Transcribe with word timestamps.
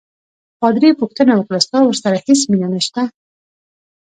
پادري 0.59 0.89
پوښتنه 1.01 1.33
وکړه: 1.35 1.59
ستا 1.65 1.77
ورسره 1.85 2.17
هیڅ 2.25 2.41
مینه 2.51 2.67
نشته؟ 2.75 3.01